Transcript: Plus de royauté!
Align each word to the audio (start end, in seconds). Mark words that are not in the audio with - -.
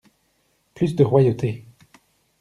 Plus 0.73 0.95
de 0.95 1.03
royauté! 1.03 1.67